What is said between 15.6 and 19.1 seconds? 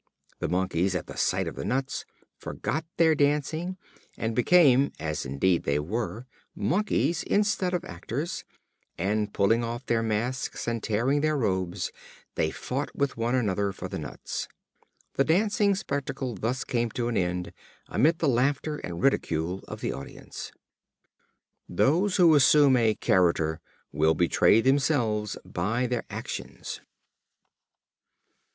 spectacle thus came to an end, amidst the laughter and